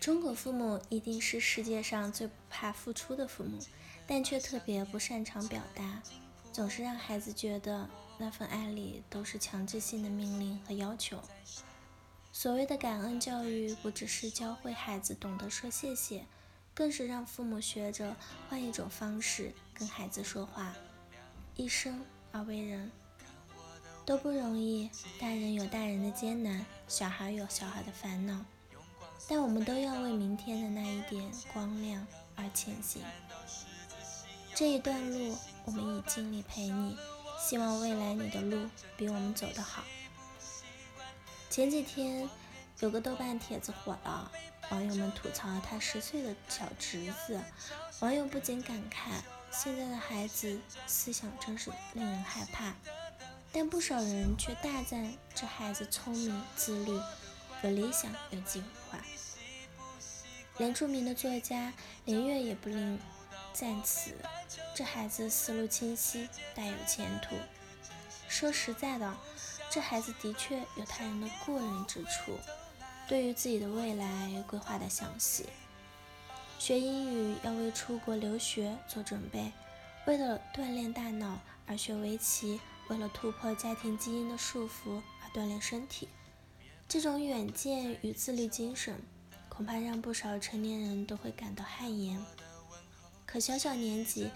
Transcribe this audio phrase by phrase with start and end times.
[0.00, 3.58] 中国父母一定是世界上最不怕付出的父母，
[4.06, 6.02] 但却特别不擅长表达，
[6.50, 11.20] 总是让孩子觉得那份爱里都是强制性的命令和要求。
[12.32, 16.24] 所谓的感恩教育，不只是教会孩子懂得说谢谢，
[16.72, 18.16] 更是让父母学着
[18.48, 20.74] 换一种方式跟孩子说话。
[21.56, 22.90] 一生而为人，
[24.06, 24.88] 都不容易。
[25.20, 28.42] 大人有大人的艰难，小孩有小孩的烦恼。
[29.28, 32.06] 但我们都要为明天的那一点光亮
[32.36, 33.02] 而前行。
[34.54, 36.96] 这一段路，我们已尽力陪你，
[37.38, 39.84] 希望未来你的路比我们走得好。
[41.48, 42.28] 前几天
[42.80, 44.30] 有个豆瓣帖子火了，
[44.70, 47.40] 网友们吐槽他十岁的小侄子，
[48.00, 52.74] 网友不禁感慨：现在的孩子思想真是令人害怕。
[53.52, 57.00] 但不少人却大赞这孩子聪明自律。
[57.62, 58.98] 有理想，有计划，
[60.56, 61.72] 连著名的作家
[62.06, 62.98] 连岳也不吝
[63.52, 64.12] 赞词。
[64.74, 67.36] 这孩子思路清晰，大有前途。
[68.28, 69.14] 说实在的，
[69.70, 72.38] 这孩子的确有他人的过人之处，
[73.06, 75.44] 对于自己的未来规划的详细。
[76.58, 79.52] 学英语要为出国留学做准备，
[80.06, 82.58] 为了锻炼大脑而学围棋，
[82.88, 86.08] 为了突破家庭基因的束缚而锻炼身体。
[86.90, 89.00] 这种远见与自律精神，
[89.48, 92.20] 恐怕让不少成年人都会感到汗颜。
[93.24, 94.28] 可小小年纪，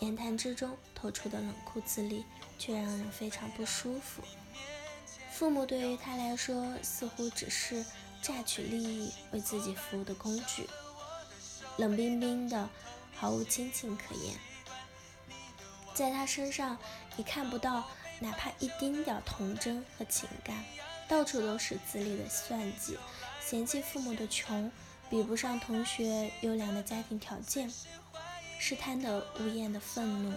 [0.00, 2.22] 言谈之中透出的冷酷自立，
[2.58, 4.22] 却让人非常不舒服。
[5.32, 7.82] 父母对于他来说，似乎只是
[8.20, 10.68] 榨取利益、为自己服务的工具，
[11.78, 12.68] 冷冰冰的，
[13.14, 14.36] 毫无亲情可言。
[15.94, 16.76] 在他身上，
[17.16, 17.82] 你看不到
[18.20, 20.62] 哪怕一丁点童真和情感。
[21.08, 22.98] 到处都是自立的算计，
[23.40, 24.70] 嫌弃父母的穷，
[25.10, 27.70] 比不上同学优良的家庭条件，
[28.58, 30.32] 是贪得无厌的愤怒。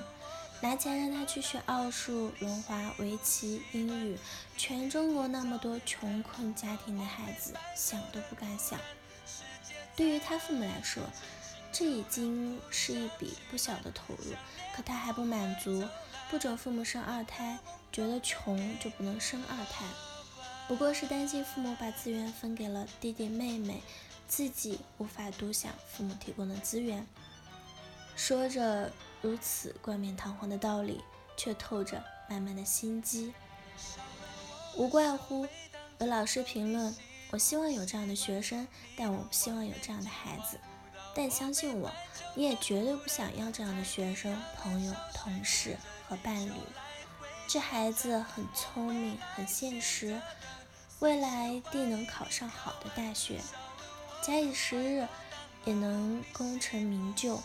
[0.59, 4.17] 拿钱让他去学奥数、轮滑、围棋、英语，
[4.57, 8.79] 全中国那么多穷困家庭的孩子，想都不敢想。
[9.95, 11.03] 对于他父母来说，
[11.71, 14.33] 这已经是一笔不小的投入，
[14.75, 15.87] 可他还不满足，
[16.31, 17.59] 不准父母生二胎，
[17.91, 19.85] 觉得穷就不能生二胎。
[20.67, 23.81] 不过是担心父母把资源分给了弟弟妹妹，
[24.27, 27.07] 自己无法独享父母提供的资源。
[28.17, 28.91] 说着
[29.21, 31.01] 如此冠冕堂皇的道理，
[31.37, 33.33] 却透着满满的心机。
[34.75, 35.47] 无怪乎
[35.99, 36.93] 有老师评论
[37.31, 38.67] ：“我希望有这样的学生，
[38.97, 40.59] 但我不希望有这样的孩子。
[41.15, 41.89] 但相信我，
[42.35, 45.77] 你也绝对不想要这样的学生、朋友、同事
[46.07, 46.51] 和伴侣。
[47.47, 50.19] 这孩子很聪明，很现实。”
[50.99, 53.39] 未来定能考上好的大学，
[54.23, 55.07] 假以时日
[55.63, 57.39] 也能功成名就，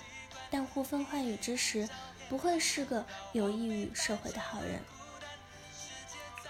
[0.50, 1.86] 但呼风唤雨之时，
[2.30, 4.80] 不会是个有益于社会的好人，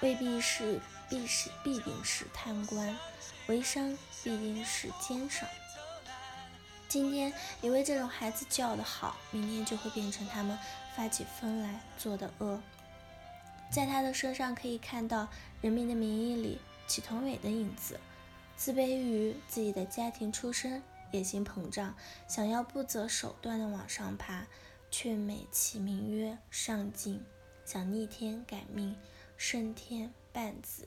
[0.01, 2.97] 未必是必是必定是贪官，
[3.49, 5.49] 为商必定是奸商。
[6.89, 10.57] 今天你为这种孩子教的好，明天就会变成他们
[10.95, 12.63] 发起疯来做的恶。
[13.73, 15.25] 在他的身上可以看到
[15.63, 16.61] 《人民的名义》里。
[16.93, 17.99] 祁同伟的影子，
[18.55, 21.97] 自卑于自己的家庭出身，野心膨胀，
[22.29, 24.47] 想要不择手段的往上爬，
[24.91, 27.25] 却美其名曰上进，
[27.65, 28.95] 想逆天改命，
[29.39, 30.87] 升天半子。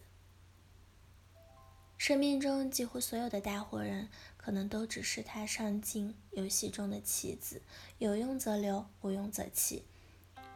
[1.97, 7.63] 生命中几乎所有的大活人，可能都只是他上进游戏中的棋子，
[7.97, 9.83] 有用则留，无用则弃。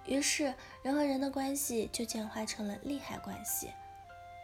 [0.05, 3.71] 于是人和人的关系就简化成了利害关系。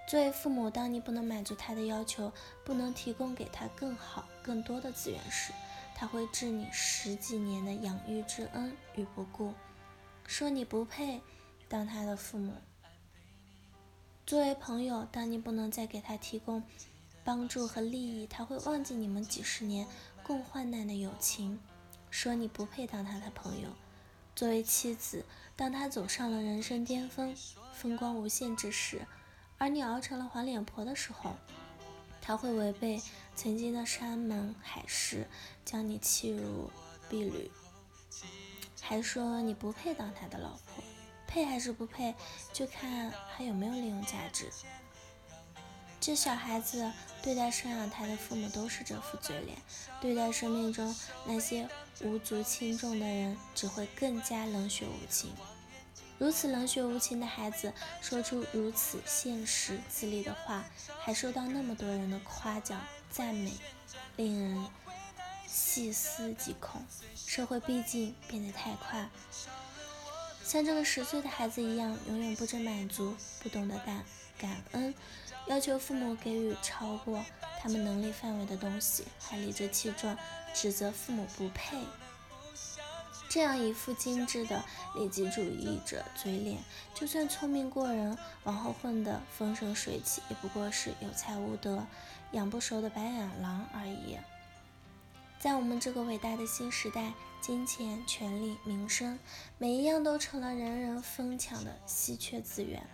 [0.08, 2.32] 作为父母，当你不能满足他的要求，
[2.64, 5.52] 不能提供给他更好、更多的资源时，
[5.96, 9.54] 他会置你十几年的养育之恩于不顾，
[10.28, 11.22] 说你不配
[11.68, 12.54] 当他的父母。
[14.28, 16.62] 作为朋友，当你不能再给他提供
[17.24, 19.88] 帮助和利益，他会忘记你们几十年
[20.22, 21.60] 共患难的友情，
[22.12, 23.69] 说你不配当他的朋友。
[24.36, 25.25] 作为妻子，
[25.56, 27.36] 当他走上了人生巅峰、
[27.74, 29.08] 风光无限之时，
[29.57, 31.36] 而你熬成了黄脸婆的时候，
[32.22, 33.02] 他会违背
[33.36, 35.28] 曾经的山盟海誓，
[35.63, 36.69] 将你弃入
[37.10, 37.50] 婢女，
[38.81, 40.84] 还说你不配当他的老婆，
[41.28, 42.13] 配还是不配，
[42.52, 44.50] 就看还有没有利用价值。
[46.01, 46.92] 这小孩子
[47.24, 49.58] 对待生养他的父母都是这副嘴脸，
[50.00, 51.68] 对待生命中那些
[52.01, 55.31] 无足轻重的人，只会更加冷血无情。
[56.17, 60.63] 如此冷血无情的孩子，说出如此现实自立的话，
[61.00, 63.51] 还受到那么多人的夸奖赞美，
[64.15, 64.65] 令人
[65.45, 66.81] 细思极恐。
[67.15, 69.09] 社会毕竟变得太快，
[70.41, 74.06] 像这个十岁的孩子一样，永远不知满足，不懂得感
[74.38, 74.95] 感恩，
[75.47, 77.25] 要求父母给予超过
[77.59, 80.17] 他们能力范围的东西，还理直气壮
[80.53, 81.77] 指责父母不配。
[83.36, 84.64] 这样一副精致的
[84.96, 86.58] 利己主义者嘴脸，
[86.94, 91.86] 就算聪明过人，往后混得风生水起，也不过是有才无德、
[92.32, 94.18] 养不熟的白眼狼而已。
[95.38, 97.12] 在我们这个伟大的新时代，
[97.42, 99.20] 金钱、权力、名声，
[99.58, 102.88] 每一样都成了人人疯抢的稀缺资源。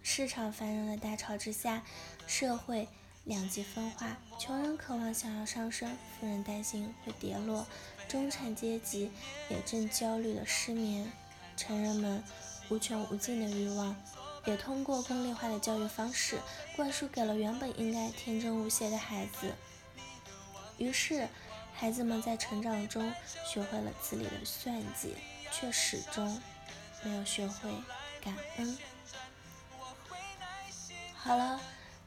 [0.00, 1.82] 市场繁荣的大潮之下，
[2.28, 2.86] 社会
[3.28, 7.66] 两极分化，穷人渴望想要上升，富人担心会跌落。
[8.08, 9.12] 中产阶级
[9.50, 11.12] 也正焦虑的失眠，
[11.54, 12.24] 成人们
[12.70, 13.94] 无穷无尽的欲望，
[14.46, 16.40] 也通过功利化的教育方式
[16.74, 19.52] 灌输给了原本应该天真无邪的孩子。
[20.78, 21.28] 于是，
[21.74, 23.12] 孩子们在成长中
[23.46, 25.14] 学会了自理的算计，
[25.52, 26.40] 却始终
[27.02, 27.70] 没有学会
[28.22, 28.78] 感恩。
[31.14, 31.60] 好了。